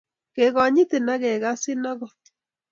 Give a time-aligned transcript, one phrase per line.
[0.35, 2.21] kegonyitin ak kegasin agot